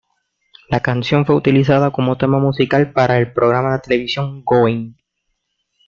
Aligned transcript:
La 0.69 0.79
canción 0.79 1.27
fue 1.27 1.35
utilizada 1.35 1.91
como 1.91 2.17
tema 2.17 2.39
musical 2.39 2.91
para 2.91 3.19
el 3.19 3.31
programa 3.33 3.73
de 3.73 3.79
televisión, 3.81 4.41
"Going! 4.43 4.93